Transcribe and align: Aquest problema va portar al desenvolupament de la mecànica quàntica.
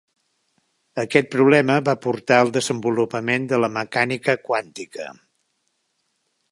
Aquest 1.03 1.27
problema 1.35 1.75
va 1.89 1.95
portar 2.05 2.39
al 2.45 2.51
desenvolupament 2.57 3.47
de 3.53 3.61
la 3.63 3.73
mecànica 3.77 4.37
quàntica. 4.49 5.11